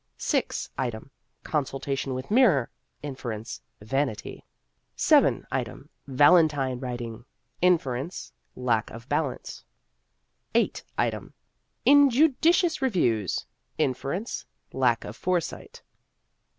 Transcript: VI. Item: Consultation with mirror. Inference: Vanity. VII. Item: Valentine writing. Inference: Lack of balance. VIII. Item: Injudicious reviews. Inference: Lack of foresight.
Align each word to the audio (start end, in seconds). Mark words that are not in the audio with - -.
VI. 0.19 0.47
Item: 0.79 1.11
Consultation 1.43 2.15
with 2.15 2.31
mirror. 2.31 2.71
Inference: 3.03 3.61
Vanity. 3.81 4.43
VII. 4.97 5.43
Item: 5.51 5.89
Valentine 6.07 6.79
writing. 6.79 7.23
Inference: 7.61 8.33
Lack 8.55 8.89
of 8.89 9.07
balance. 9.09 9.63
VIII. 10.55 10.73
Item: 10.97 11.33
Injudicious 11.85 12.81
reviews. 12.81 13.45
Inference: 13.77 14.47
Lack 14.73 15.05
of 15.05 15.15
foresight. 15.15 15.83